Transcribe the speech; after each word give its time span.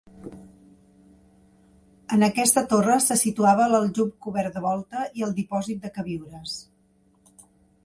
En 2.15 2.27
aquesta 2.27 2.63
torre 2.71 2.95
se 3.09 3.19
situava 3.25 3.69
l'aljub 3.73 4.17
cobert 4.29 4.57
de 4.57 4.65
volta 4.65 5.05
i 5.21 5.29
el 5.31 5.37
dipòsit 5.43 5.85
de 5.87 5.95
queviures. 5.99 6.59